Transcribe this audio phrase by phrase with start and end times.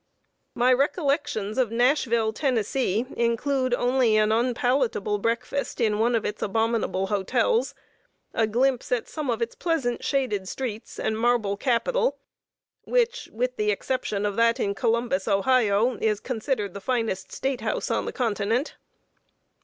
[0.55, 7.05] My recollections of Nashville, Tennessee, include only an unpalatable breakfast in one of its abominable
[7.05, 7.75] hotels;
[8.33, 12.17] a glimpse at some of its pleasant shaded streets and marble capitol,
[12.83, 17.91] which, with the exception of that in Columbus, Ohio, is considered the finest State house
[17.91, 18.77] on the continent.